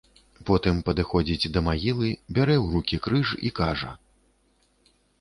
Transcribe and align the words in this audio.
Потым 0.49 0.79
падыходзіць 0.87 1.51
да 1.59 1.63
магілы, 1.69 2.09
бярэ 2.39 2.57
ў 2.63 2.65
рукі 2.79 3.01
крыж 3.07 3.27
і 3.51 3.55
кажа. 3.63 3.91